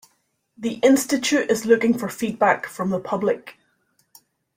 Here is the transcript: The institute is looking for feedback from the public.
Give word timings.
The 0.57 0.79
institute 0.79 1.51
is 1.51 1.67
looking 1.67 1.95
for 1.95 2.09
feedback 2.09 2.65
from 2.65 2.89
the 2.89 2.99
public. 2.99 3.59